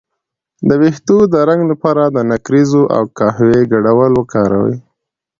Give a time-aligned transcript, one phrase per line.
[0.67, 4.75] د ویښتو د رنګ لپاره د نکریزو او قهوې ګډول وکاروئ